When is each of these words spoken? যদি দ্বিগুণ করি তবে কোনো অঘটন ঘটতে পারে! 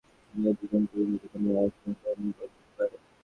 যদি 0.33 0.51
দ্বিগুণ 0.59 0.83
করি 0.85 1.03
তবে 1.11 1.27
কোনো 1.33 1.49
অঘটন 1.57 1.91
ঘটতে 2.31 2.47
পারে! 2.77 2.97